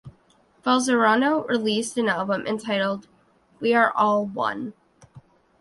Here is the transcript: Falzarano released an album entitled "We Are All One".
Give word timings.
Falzarano 0.65 1.47
released 1.47 1.95
an 1.95 2.09
album 2.09 2.47
entitled 2.47 3.07
"We 3.59 3.75
Are 3.75 3.91
All 3.95 4.25
One". 4.25 4.73